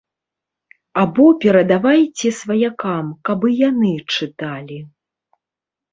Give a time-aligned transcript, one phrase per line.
[1.01, 4.79] Або перадавайце сваякам, каб і яны чыталі.